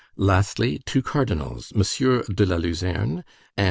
[0.17, 1.81] Lastly, two cardinals, M.
[2.33, 3.23] de la Luzerne, and M.